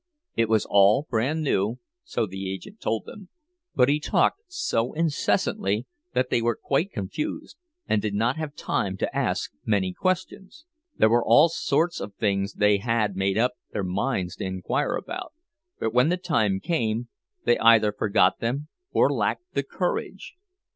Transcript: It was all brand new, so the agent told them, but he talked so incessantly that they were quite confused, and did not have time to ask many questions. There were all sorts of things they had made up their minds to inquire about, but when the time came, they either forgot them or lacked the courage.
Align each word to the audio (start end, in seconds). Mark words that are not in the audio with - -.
It 0.35 0.49
was 0.49 0.65
all 0.67 1.05
brand 1.11 1.43
new, 1.43 1.77
so 2.03 2.25
the 2.25 2.51
agent 2.51 2.81
told 2.81 3.05
them, 3.05 3.29
but 3.75 3.87
he 3.87 3.99
talked 3.99 4.41
so 4.47 4.93
incessantly 4.93 5.85
that 6.15 6.31
they 6.31 6.41
were 6.41 6.55
quite 6.55 6.91
confused, 6.91 7.55
and 7.87 8.01
did 8.01 8.15
not 8.15 8.35
have 8.35 8.55
time 8.55 8.97
to 8.97 9.15
ask 9.15 9.51
many 9.63 9.93
questions. 9.93 10.65
There 10.97 11.07
were 11.11 11.23
all 11.23 11.49
sorts 11.49 11.99
of 11.99 12.15
things 12.15 12.53
they 12.53 12.77
had 12.79 13.15
made 13.15 13.37
up 13.37 13.51
their 13.73 13.83
minds 13.83 14.37
to 14.37 14.43
inquire 14.43 14.95
about, 14.95 15.33
but 15.79 15.93
when 15.93 16.09
the 16.09 16.17
time 16.17 16.59
came, 16.59 17.09
they 17.45 17.59
either 17.59 17.91
forgot 17.93 18.39
them 18.39 18.69
or 18.91 19.07
lacked 19.07 19.53
the 19.53 19.61
courage. 19.61 20.33